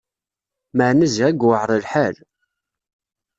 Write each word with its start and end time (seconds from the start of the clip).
Meɛna 0.77 1.05
ziɣ 1.13 1.27
i 1.29 1.33
yuɛer 1.39 1.69
lḥal! 1.83 2.15